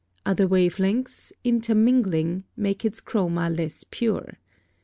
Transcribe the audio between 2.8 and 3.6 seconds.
its chroma